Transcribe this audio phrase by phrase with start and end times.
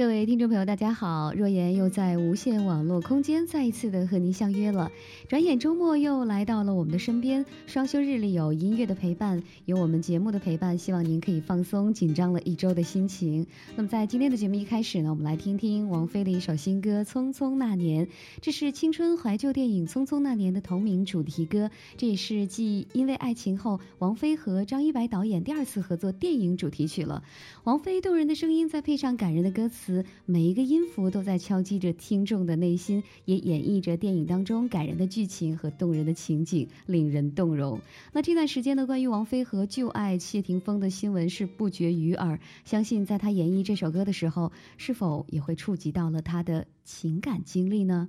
[0.00, 1.34] 各位听众朋友，大家好！
[1.34, 4.90] 若言又在无线网络空间再一次的和您相约了。
[5.28, 13.46] 转眼周末又来到了我们的身边，双休日里有音乐的陪伴，有我们节目的陪伴，希望您可以放松紧张了一周的心情。
[13.76, 18.06] 那么在今天的节目一开始呢，我们来听听王菲的一首新歌《匆匆那年》，
[18.40, 27.22] 这是青春怀旧电影《匆匆那年》的同名主题歌，这也是继《因为爱情》后，王菲和张一白导演第二次合作电影主题曲了。
[27.64, 29.89] 王菲动人的声音，再配上感人的歌词。
[30.26, 37.80] 每一个音符都在敲击着听众的内心，也演绎着电影当中感人的剧情和动人的情景，令人动容。
[38.12, 42.38] 那这段时间呢，关于王菲和旧爱谢霆锋的新闻是不绝于耳。
[42.64, 48.08] 相信在他演绎这首歌的时候，是否也会触及到了他的情感经历呢？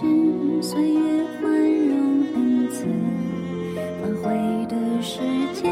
[0.00, 0.06] 是
[0.62, 2.86] 岁月宽容恩赐
[4.00, 4.30] 反悔
[4.66, 5.20] 的时
[5.52, 5.70] 间。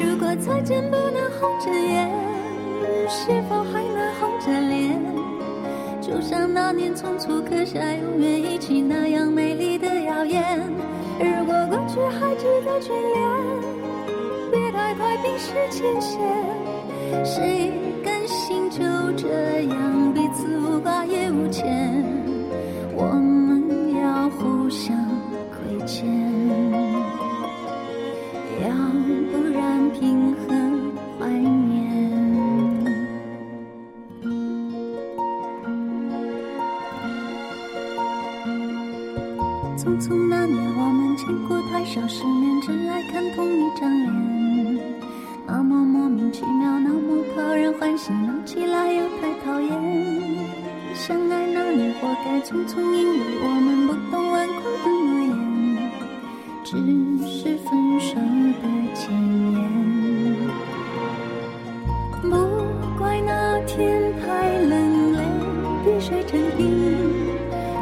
[0.00, 2.10] 如果再见不能红着眼，
[3.08, 5.00] 是否还能红着脸？
[6.00, 10.42] 就像那年匆促刻下永远一起那样美丽的谣言。
[11.20, 13.30] 如果过去还值得眷恋，
[14.50, 16.20] 别太快冰释前嫌。
[17.24, 17.70] 谁
[19.22, 19.28] 这
[19.66, 22.11] 样彼此无挂也无牵？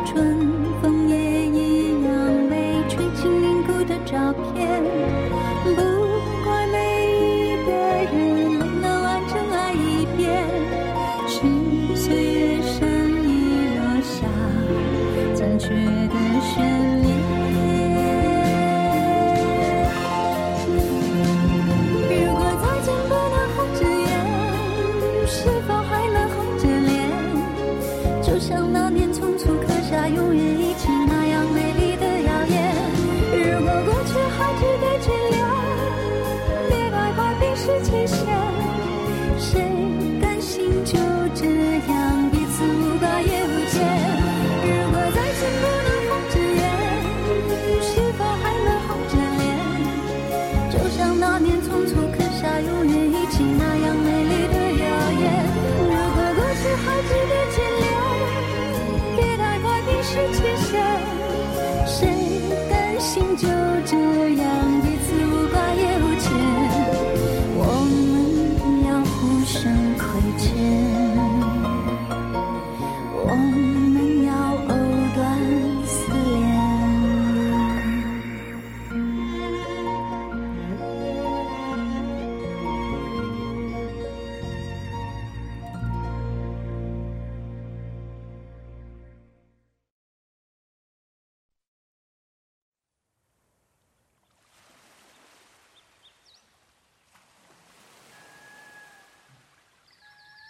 [0.06, 0.38] 春
[0.80, 5.19] 风也一样被吹进凝固的照片。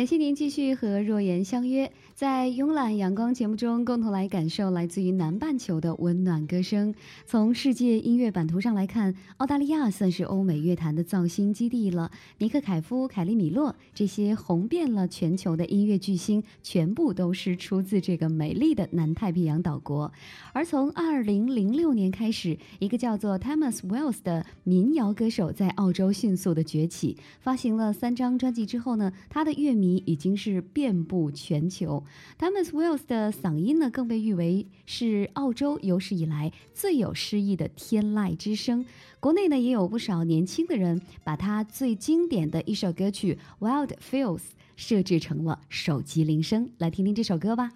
[0.00, 6.94] 感谢您继续和若言相约，在慵懒阳光节目中，共同来感受来自于南半球的温暖歌声。
[7.24, 12.10] 从世界音乐版图上来看，澳大利亚算是欧美乐坛的造星基地了。
[12.36, 20.12] 尼克凯夫、凯利米洛这些红遍了全球的音乐巨星，全部都是出自这个美丽的南太平洋岛国。
[20.52, 32.04] 而从二零零六年开始，一个叫做 Thomas Wells 的民谣歌手在澳洲迅速的崛起，发行了三张专辑之后呢，他的乐迷已经是遍布全球。
[32.38, 38.84] Thomas Wells 的嗓音呢，更被誉为是澳洲有史以来最有诗意的天籁之声。
[39.18, 44.38] 国内呢，也有不少年轻的人把他最经典的一首歌曲《Wild Fields》
[44.76, 46.70] 设置成了手机铃声。
[46.78, 47.72] 来听听这首歌吧。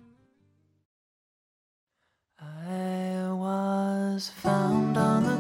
[2.36, 5.33] I was found on the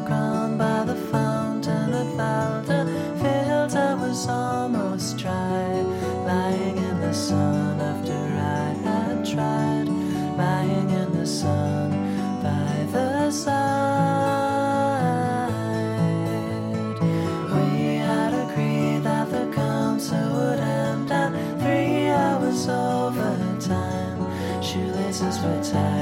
[17.54, 24.20] We had agreed that the concert would end at three hours overtime.
[24.62, 25.93] Shoelaces were tied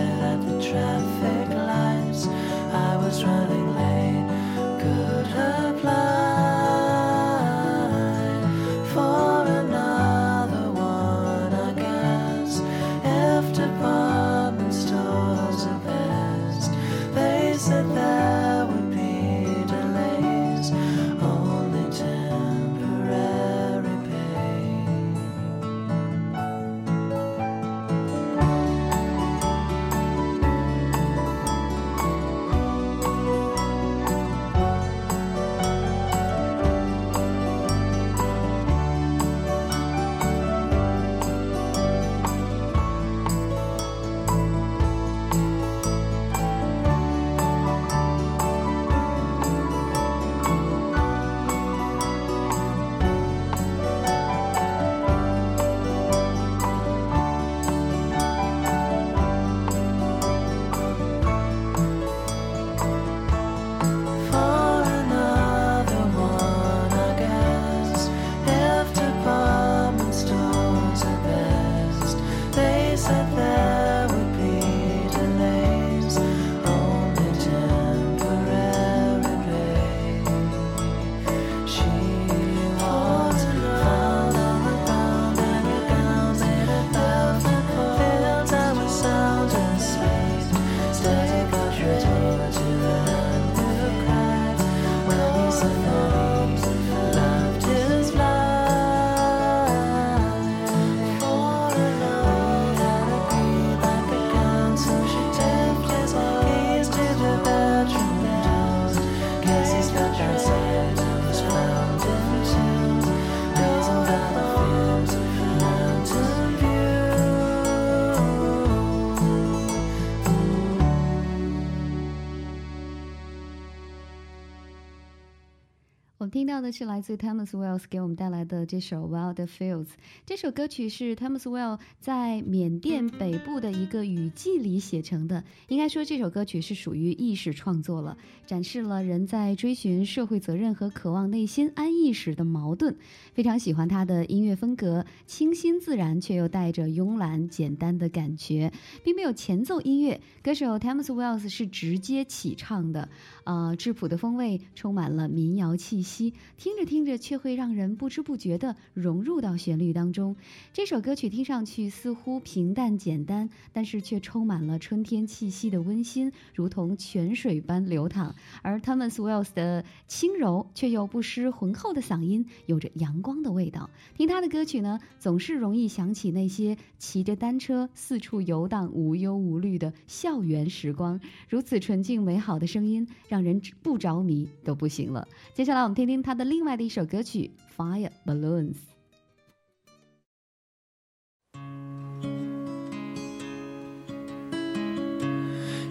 [126.73, 129.85] 是来自 Thomas Wells 给我们带来的这首《Wild Fields》。
[130.25, 135.45] 这首歌曲是 Thomas Wells 在缅甸北部的一个雨季里写成的。
[135.69, 142.97] 应该说，这首歌曲是属于意识创作了，展示了人在追寻社会责任和渴望内心安逸时的矛盾。
[143.35, 148.73] 非常喜欢他的音乐风格，清新自然却又带着慵懒简单的感觉，
[149.05, 150.19] 并没有前奏音乐。
[150.43, 153.11] 歌手 Thomas Wells 是直接起唱的，
[153.45, 160.37] 呃，质朴的风味充满了民谣气息，听着听着却会让人不知不觉地融入到旋律当中。
[160.73, 168.35] 这首歌曲听上去似乎平淡简单，但是却充满了春天气息的温馨，如同泉水般流淌。
[168.63, 173.91] 而 Thomas Wells 的轻柔却又不失浑厚的嗓音，有着阳光的味道。
[174.17, 181.21] 听他的歌曲呢，总是容易想起那些骑着单车四处游荡、无忧无虑的校园时光。
[181.49, 185.27] 如此纯净美好的声音，让人不着迷都不行了。
[185.55, 188.75] 接下来我们听听他的另外的一首歌曲《Fire Balloons》。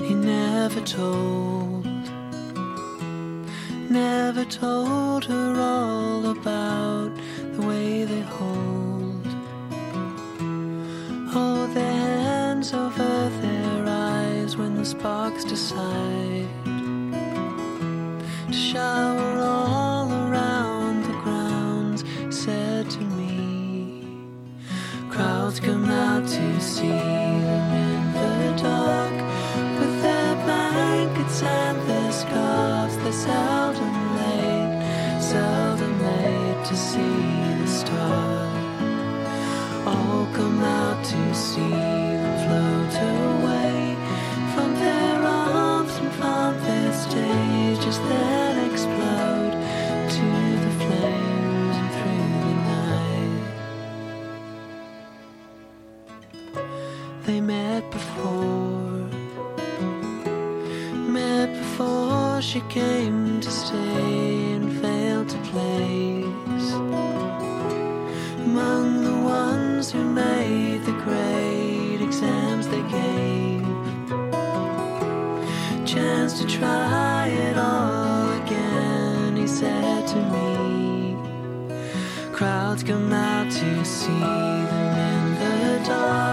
[0.03, 1.87] He never told,
[3.89, 7.11] never told her all about
[7.55, 9.25] the way they hold.
[11.33, 16.60] Oh, hold their hands over their eyes when the sparks decide
[18.71, 22.05] shower all around the grounds.
[22.29, 24.27] Said to me,
[25.09, 29.15] crowds come out to see them in the dark
[29.77, 32.95] with their blankets and their scarves.
[33.03, 37.23] They're seldom late, seldom late to see
[37.61, 38.51] the stars
[39.85, 42.10] all come out to see
[62.41, 66.73] she came to stay and failed to place
[68.39, 73.61] among the ones who made the great exams they gave.
[75.85, 81.15] Chance to try it all again, he said to me.
[82.33, 86.30] Crowds come out to see them in the dark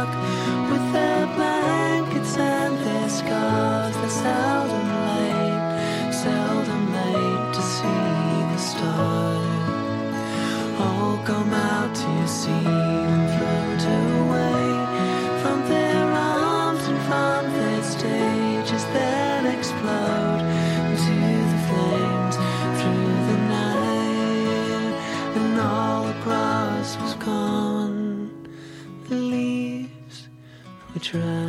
[31.08, 31.47] try.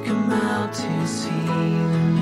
[0.00, 2.17] Come out to see the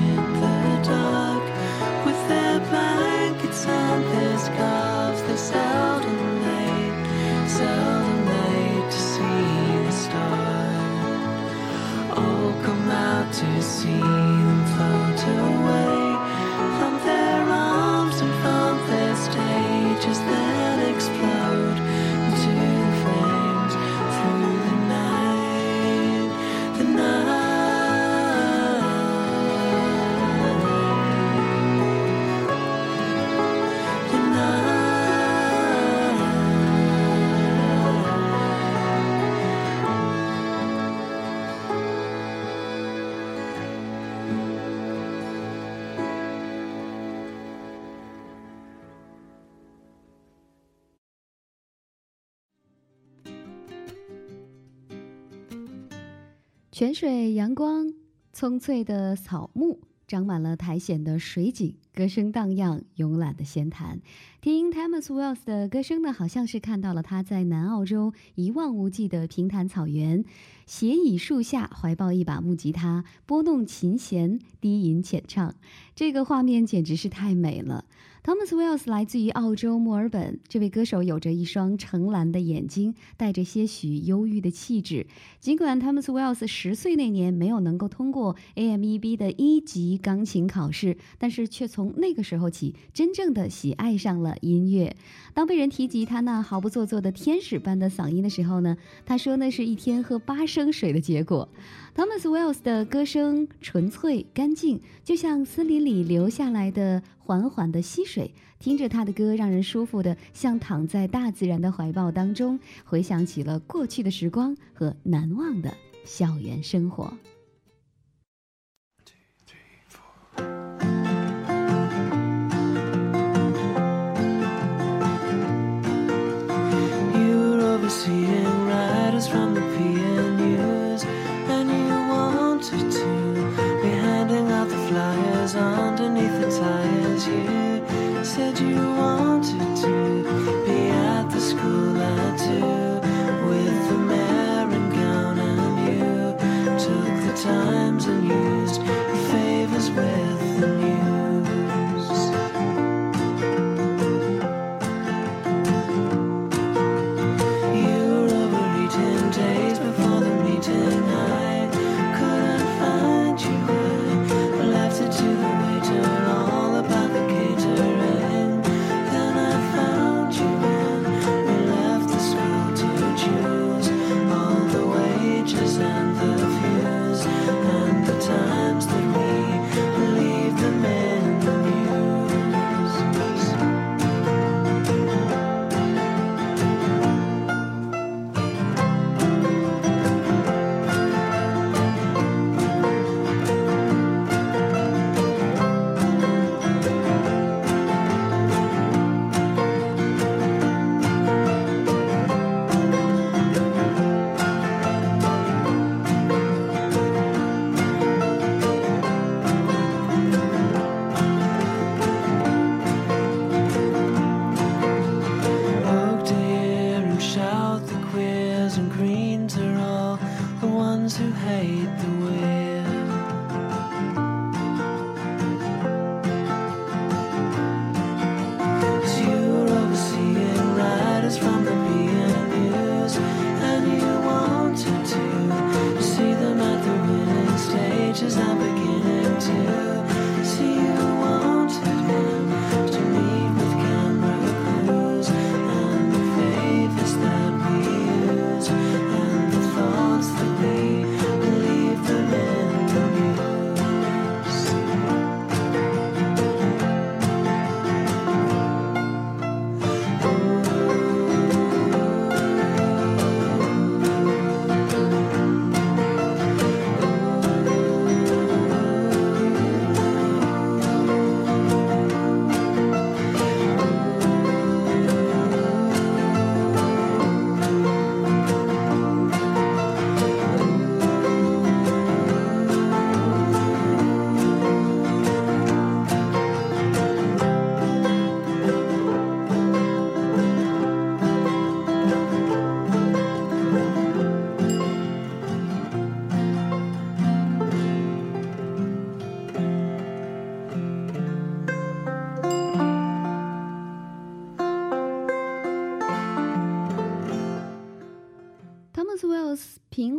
[56.77, 57.91] 泉水、阳光、
[58.31, 63.99] 葱翠的草木，长满了苔藓的水景，歌声荡漾，慵懒的闲谈。
[64.41, 70.23] 听 Thomas Wells 的歌声呢，好像是看到了他在南澳洲一望无际的平坦草原，
[70.67, 75.55] 斜倚树下，怀抱一把木吉他，拨弄琴弦，低吟浅唱。
[75.95, 77.85] 这个画面简直是太美了。
[78.27, 85.07] Thomas Wells 来自于澳洲墨尔本，这位歌手有着一双澄蓝的眼睛，带着些许忧郁的气质。
[85.39, 94.93] 尽管 Thomas Wells 十岁那年没有能够通过 AMEB 的一级钢琴考试，但是却从那个时候起，真正的喜爱上了音乐。
[95.33, 101.47] 当被人提及他那毫不做作的天使般的嗓音的时候呢，他说那是一天喝八升水的结果。
[101.97, 108.31] Thomas Wells 的歌声纯粹干净，就像森林里流下来的缓缓的溪水。
[108.59, 115.73] 听着他的歌，让人舒服的像躺在大自然的怀抱当中，回想起了过去的时光和难忘的
[116.05, 117.11] 校园生活。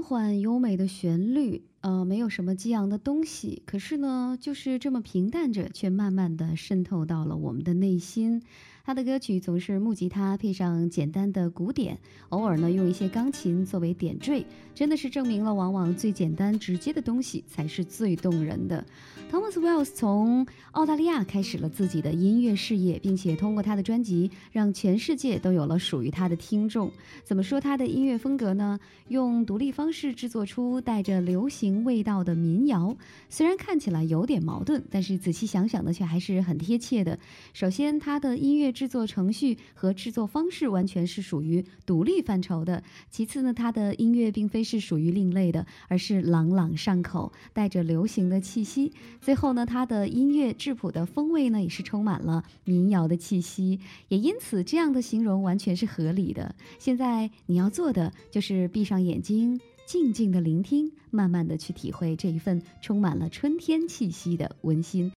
[0.08, 8.42] 缓优美的旋律，呃，没有什么激昂的东西，可是呢，就是这么平淡着，却慢慢的渗透到了我们的内心。
[8.88, 11.98] 他的歌曲总是木吉他配上简单的鼓点，
[12.30, 14.42] 偶尔呢用一些钢琴作为点缀，
[14.74, 18.82] 真的是证明了，往往最简单直接的东西才是最动人的。
[19.30, 26.90] Thomas Wells 从澳大利亚开始了自己的音乐事业，并且通过他的专辑，让全世界都有了属于他的听众。
[27.24, 28.80] 怎么说他的音乐风格呢？
[29.08, 32.96] 用独立方式制作出带着流行味道的民谣，
[33.28, 37.18] 虽然看起来有点矛盾，但是仔细想想呢，却还是很贴切的。
[37.52, 42.84] 首先，他的音乐制作程序和制作方式完全是属于独立范畴的。
[43.10, 48.92] 其次呢，它的音乐并非是属于另类的，而是朗朗上口，带着流行的气息。
[49.20, 56.54] 最后呢，它的音乐质朴的风味呢，也是充满了民谣的气息，也因此这样的形容完全是合理的。
[56.78, 65.10] 现在你要做的就是闭上眼睛，静静的聆听，慢慢的去体会这一份充满了春天气息的温馨。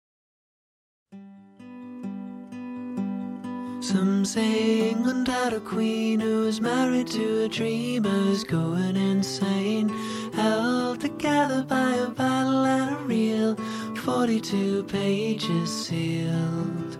[3.81, 9.88] Some say England had a queen who was married to a dreamer who's going insane.
[10.35, 13.55] Held together by a battle and a reel,
[14.03, 16.99] 42 pages sealed.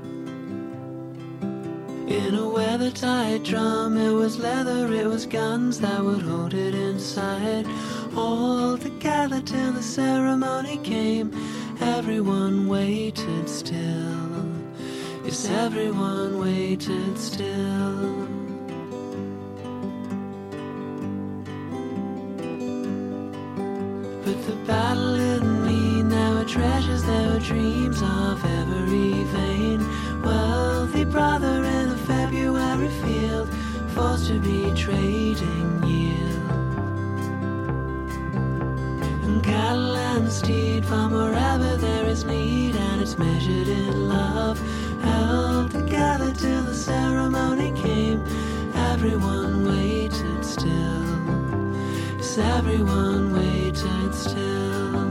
[2.09, 7.67] In a weather-tight drum, it was leather, it was guns that would hold it inside.
[8.17, 11.33] All together till the ceremony came,
[11.81, 14.28] everyone waited still.
[15.29, 18.27] Yes, everyone waited still.
[24.25, 25.19] But the battle
[25.67, 29.81] mean there were treasures, were dreams of every vein.
[30.23, 33.51] Wealthy brother in a February field,
[33.89, 36.51] forced to be trading yield.
[39.25, 44.59] And cattle and steed from wherever there is need, and it's measured in love.
[45.03, 48.23] Held together till the ceremony came.
[48.75, 51.05] Everyone waited still.
[52.17, 55.11] Yes, everyone waited still.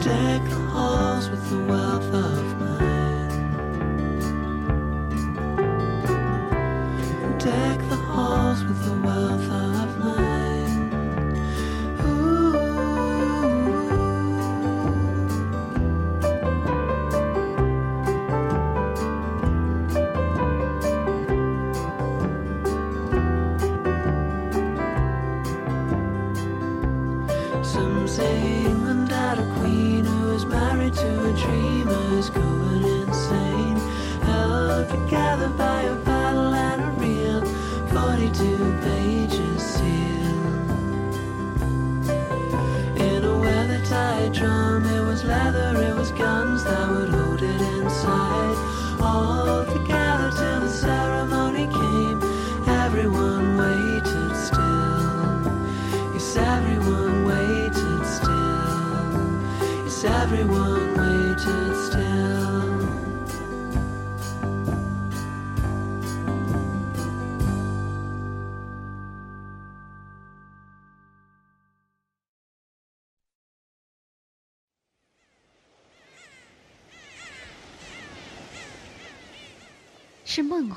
[0.00, 3.66] Deck the halls with the wealth of mine.
[7.38, 9.75] Deck the halls with the wealth of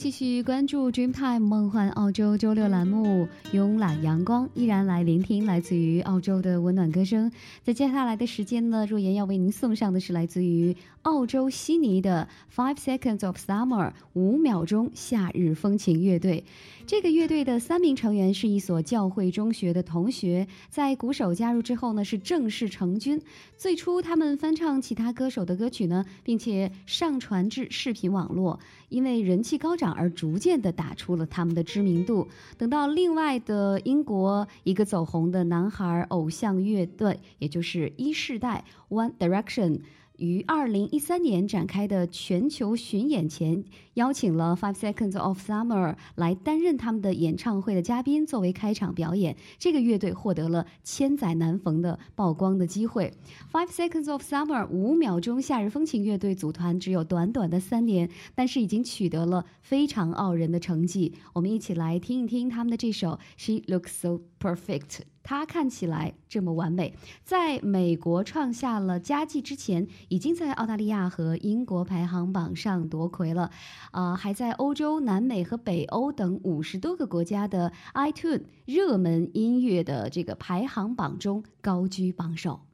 [0.00, 7.30] 继续关注 Dreamtime 梦幻澳洲周六栏目，慵懒阳光依然来聆听来自于澳洲的温暖歌声。
[7.62, 16.44] 在接下来的时间呢，若言要为您送上的是来自于澳洲悉尼的 Five Seconds of Summer 五秒钟夏日风情乐队。
[16.86, 23.20] 这个乐队的三名成员是一所教会中学的同学，在鼓手加入之后呢，是正式成军。
[23.58, 28.58] 最初他们翻唱其他歌手的歌曲呢，并且上传至视频网络，
[28.88, 32.28] 因为人气高涨而逐渐的打出了他们的知名度。
[32.56, 39.80] 等到另外的英国一个走红的男孩偶像乐队，也就是一世代 One Direction。
[40.16, 43.64] 于二零一三年展开的全球巡演前，
[44.00, 49.36] 邀请了 Five Seconds of Summer 来担任他们的演唱会的嘉宾，作为开场表演。
[49.58, 53.12] 这个乐队获得了千载难逢的曝光的机会。
[53.52, 61.12] Five Seconds of Summer 五秒钟夏日风情乐队组团只有短短的三年，但是已经取得了非常傲人的成绩。
[61.34, 65.00] 我们一起来听一听他们的这首 She Looks So Perfect。
[65.22, 73.50] 她看起来这么完美，在美国创下了佳绩之前，已经在澳大利亚和英国排行榜上夺魁了，
[73.90, 82.69] 啊、还在欧洲、南美和北欧等五十多个国家的 iTunes 热门音乐的这个排行榜中高居榜首。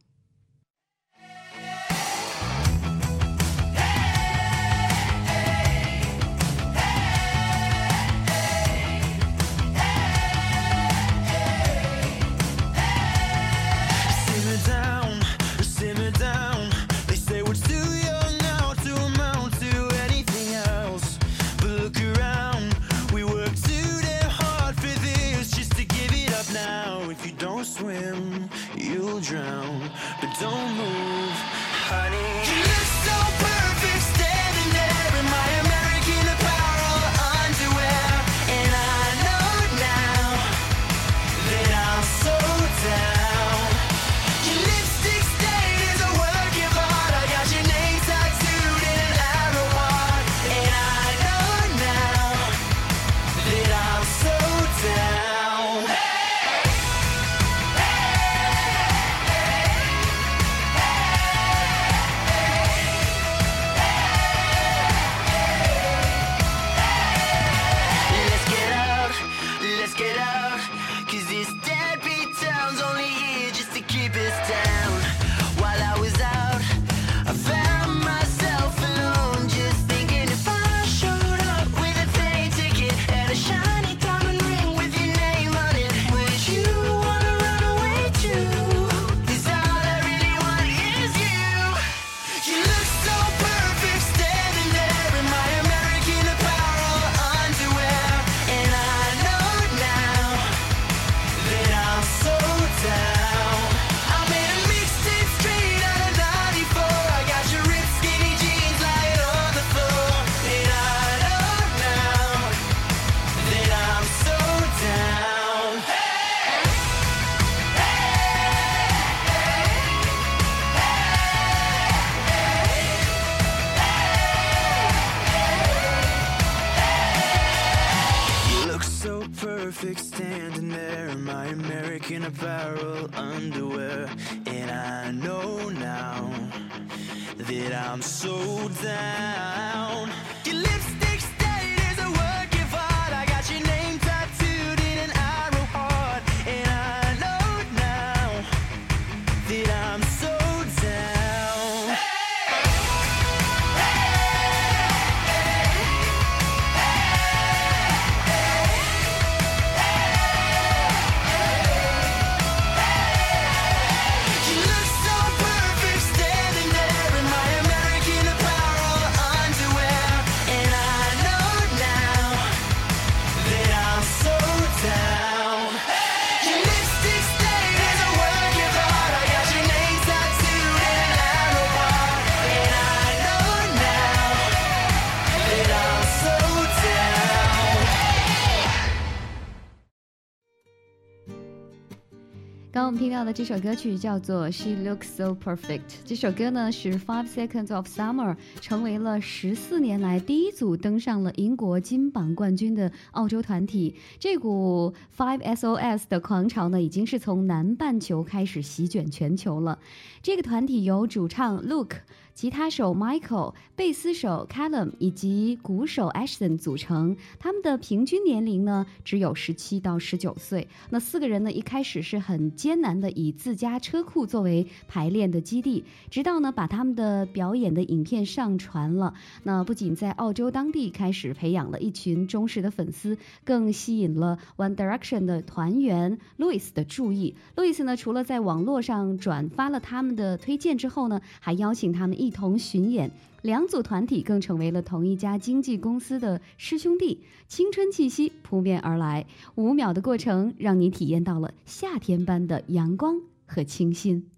[192.87, 195.81] 我们听到的这首歌曲叫做《She Looks So Perfect》。
[196.05, 203.97] 这首歌呢是 Five Seconds of Summer 成为了十四年来第一组登上了英国金榜冠军的澳洲团体。
[204.21, 209.81] 这股 Five SOS 的狂潮呢，已经是从南半球开始席卷全球了。
[210.23, 211.97] 这个团体由主唱 Luke。
[212.37, 220.69] 吉他手 Michael、贝斯手 Callum 以及鼓手 Ashton 组成，他们的平均年龄呢只有十七到十九岁。
[220.91, 229.15] 那四个人呢一开始是很艰难的，以自家车库作为排练的基地，直到呢把他们的表演的影片上传了。
[229.45, 237.35] 那不仅在澳洲当地开始培养了一群忠实的粉丝，更吸引了 One Direction 的团员 Louis 的注意。
[237.57, 242.26] Louis 呢除了在网络上转发了他们的推荐之后呢，还邀请他们一。
[242.27, 243.09] 一同巡演，
[243.43, 249.25] 两组团体更成为了同一家经纪公司的师兄弟，青春气息扑面而来。
[249.55, 254.29] 五秒的过程，让你体验到了夏天般的阳光和清新。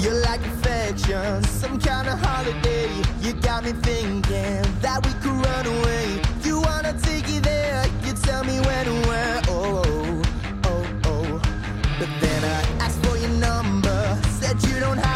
[0.00, 2.88] You're like affection, some kind of holiday.
[3.20, 6.22] You got me thinking that we could run away.
[6.42, 7.47] You wanna take it?
[8.28, 9.40] Tell me when and where.
[9.48, 10.22] Oh oh,
[10.64, 11.40] oh, oh, oh.
[11.98, 14.00] But then I asked for your number,
[14.38, 15.07] said you don't have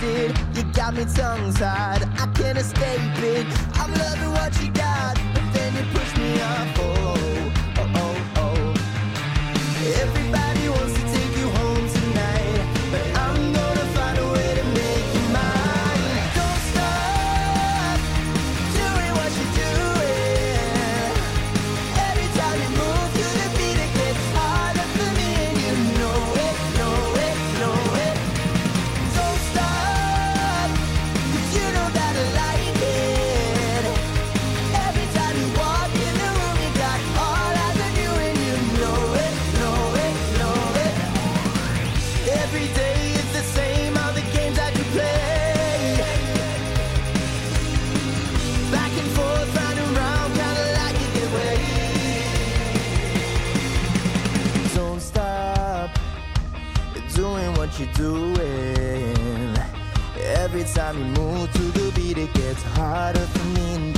[0.00, 0.34] can.
[0.54, 3.46] You got me tongue tied, I can't escape it.
[3.74, 6.78] I'm loving what you got, but then you push me off.
[6.78, 8.74] Oh, oh, oh, oh.
[10.02, 10.39] Everybody
[57.80, 59.56] you're doing.
[60.36, 63.92] Every time you move to the beat, it gets harder for me,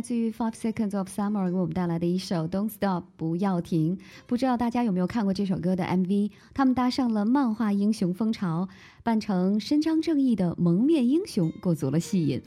[0.00, 3.98] 来自于 Five Seconds of Summer 给我们带来的一首《Don't Stop》，不要停。
[4.26, 6.30] 不知道大家有没有看过这首歌的 MV？
[6.54, 8.66] 他们搭上了漫画英雄风潮，
[9.02, 12.40] 扮成伸张正义的蒙面英雄，过足了戏瘾。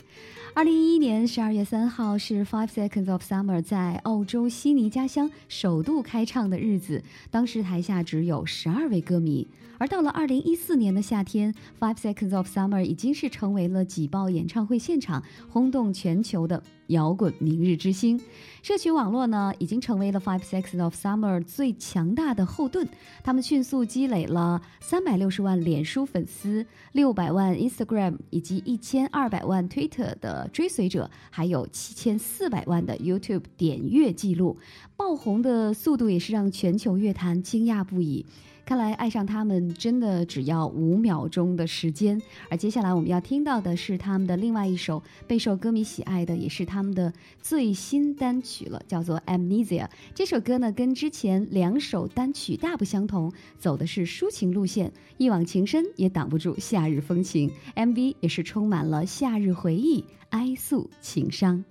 [0.56, 9.48] 二零一一年十二月三号是 Five Seconds of Summer 在澳洲悉尼家乡首度开唱的日子，当时台下只有十二位歌迷。
[9.84, 18.18] 而到了二零一四年的夏天，Five Seconds of Summer 已经是成为了挤爆演唱会现场、轰动全球的摇滚明日之星。
[18.62, 22.88] 社群网络呢，已经成为了 Five Seconds of Summer 最强大的后盾。
[23.26, 34.58] 他们迅速积累了三百六十万脸书粉丝、六百万 Instagram 以及一千二百万 Twitter 的追随者，还有七千四百万的 YouTube 点阅记录。
[34.96, 38.26] 爆红的速度也是让全球乐坛惊讶不已。
[38.66, 42.22] 看来爱上他们真的只要五秒钟的时间。
[42.50, 49.84] 而接下来我们要听到的是他们的另外一首备受歌迷喜爱的，也是他们的最新单曲了，叫做《Amnesia》。
[50.16, 57.52] 这首歌呢，跟之前两首单曲大不相同，走的是抒情路线，一往情深也挡不住夏日风情。
[57.76, 61.64] MV 也是充满了夏日回忆，哀诉情伤。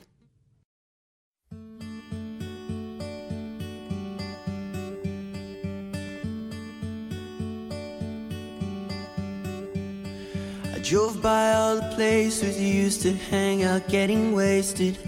[10.83, 14.99] Drove by all the places you used to hang out, getting wasted.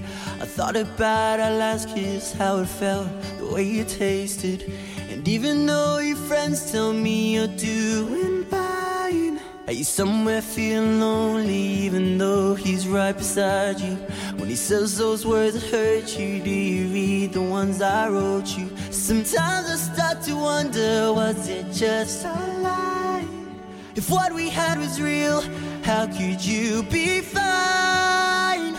[0.40, 3.08] I thought about our last kiss, how it felt,
[3.38, 4.72] the way you tasted.
[5.10, 11.56] And even though your friends tell me you're doing fine, are you somewhere feeling lonely,
[11.86, 13.96] even though he's right beside you?
[14.36, 18.56] When he says those words that hurt you, do you read the ones I wrote
[18.56, 18.70] you?
[18.90, 23.13] Sometimes I start to wonder, was it just a lie?
[23.96, 25.40] If what we had was real,
[25.84, 28.74] how could you be fine?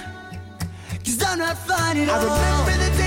[1.05, 2.23] Cause I'm not fine at I all.
[2.67, 3.04] remember the day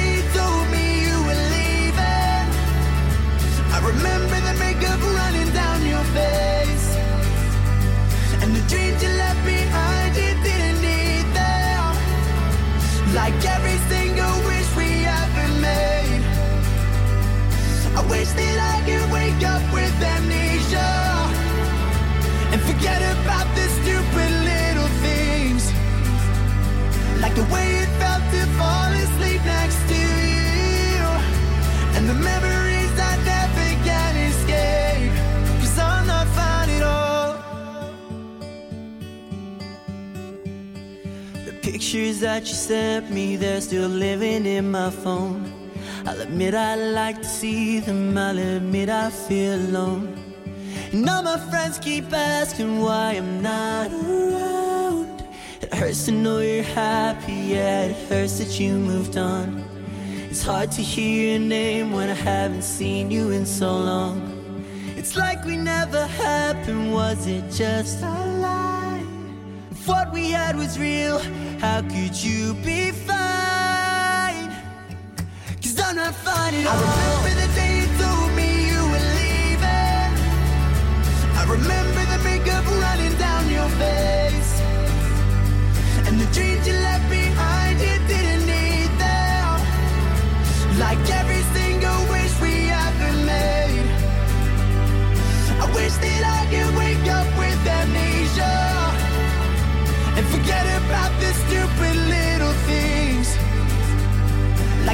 [41.89, 45.51] pictures that you sent me, they're still living in my phone.
[46.05, 50.35] I'll admit I like to see them, I'll admit I feel alone.
[50.93, 55.25] And all my friends keep asking why I'm not around.
[55.63, 59.65] It hurts to know you're happy, yeah, it hurts that you moved on.
[60.29, 64.19] It's hard to hear your name when I haven't seen you in so long.
[64.95, 69.07] It's like we never happened, was it just a lie?
[69.71, 71.19] If what we had was real,
[71.59, 74.51] how could you be fine?
[75.63, 76.81] Cause I'm not fine at I all.
[76.81, 77.68] remember the day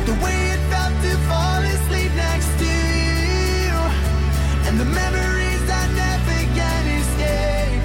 [0.07, 2.71] the way it felt to fall asleep next to
[3.65, 3.77] you.
[4.67, 7.85] And the memories I never can escape.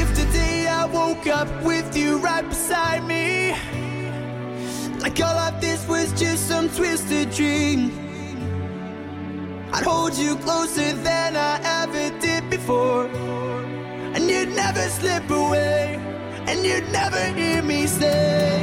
[0.00, 3.56] If today I woke up with you right beside me.
[5.00, 7.90] Like all of this was just some twisted dream.
[9.72, 13.06] I'd hold you closer than I ever did before.
[14.14, 16.00] And you'd never slip away.
[16.46, 18.62] And you'd never hear me say,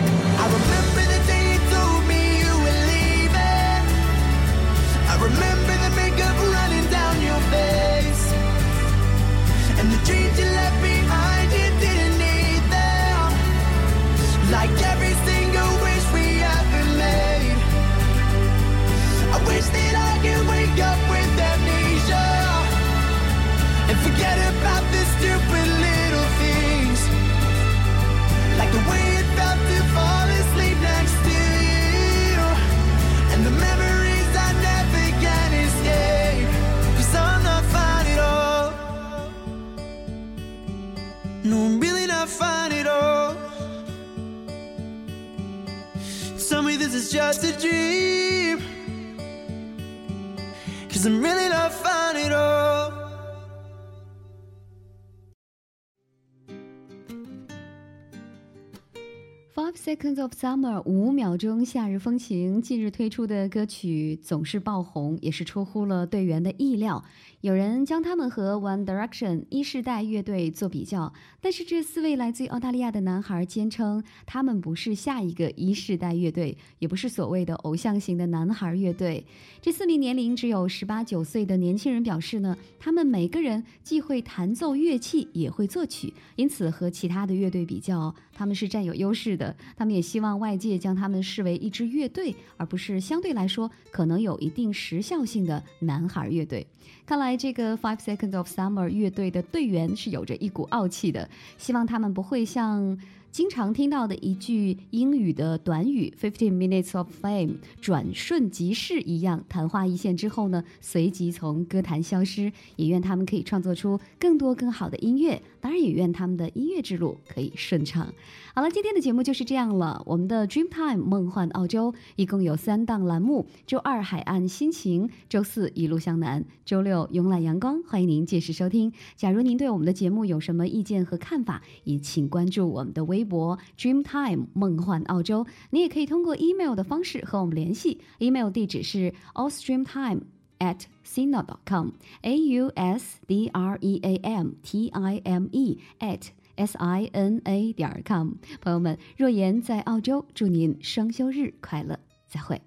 [59.93, 67.03] Seconds of Summer 五秒钟夏日风情，近日推出的歌曲总是爆红，也是出乎了队员的意料。
[67.41, 79.23] 有人将他们和 One Direction 一世代乐队做比较，但是这四位来自于澳大利亚的男孩坚称，他们不是下一个一世代乐队，也不是所谓的偶像型的男孩乐队。
[79.61, 89.55] 这四名年龄只有十八九岁的年轻人表示呢，他们每个人既会弹奏乐器，也会作曲，因此和其他的乐队比较，他们是占有优势的。
[89.75, 96.65] 他们也希望外界将他们视为一支乐队，而不是相对来说可能有一定时效性的男孩乐队。
[97.05, 102.97] 看来这个 Five Seconds of Summer 乐队的队员是有着一股傲气的，希望他们不会像。
[103.33, 112.51] 经常听到的一句英语的短语 “fifteen minutes of fame” 转瞬即逝一样，昙花一现之后呢，随即从歌坛消失。
[112.75, 118.13] 也愿他们可以创作出更多更好的音乐，当然也愿他们的音乐之路可以顺畅。
[118.53, 120.03] 好了，今天的节目就是这样了。
[120.05, 127.81] 我们的 Dreamtime 梦幻澳洲一共有三档栏目：周二海岸心情，周四一路向南，周六有慵懒阳光。
[127.83, 128.93] 欢迎您届时收听。
[129.15, 135.47] 假如您对我们的节目有什么意见和看法，也请关注我们的微博 Dreamtime 梦幻澳洲。
[135.71, 140.21] 你也可以通过 email 的方式和我们联系，email 地址是 ausdreamtime
[140.59, 146.77] at sina.com，a u s d r e a m t i m e at s
[146.77, 148.33] i n a 点 com。
[148.61, 152.61] 朋友们，若言在澳洲，祝您双休日快乐，再会。